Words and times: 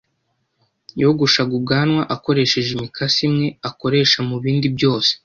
yogosha 1.01 1.41
ubwanwa 1.57 2.01
akoresheje 2.15 2.69
imikasi 2.77 3.19
imwe 3.29 3.47
akoresha 3.69 4.17
mubindi 4.29 4.67
byose. 4.75 5.11